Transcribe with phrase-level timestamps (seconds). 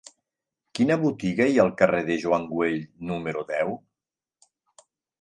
[0.79, 3.79] Quina botiga hi ha al carrer de Joan Güell número deu?